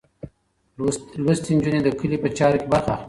[1.23, 2.99] لوستې نجونې د کلي په چارو کې برخه اخلي.